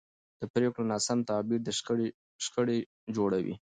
د 0.39 0.41
پرېکړو 0.53 0.89
ناسم 0.91 1.19
تعبیر 1.29 1.61
شخړې 2.45 2.79
جوړوي 3.15 3.55